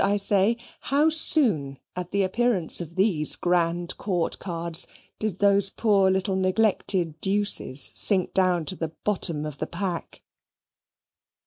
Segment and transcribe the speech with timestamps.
[0.03, 4.87] I say, how soon at the appearance of these grand court cards,
[5.19, 10.23] did those poor little neglected deuces sink down to the bottom of the pack.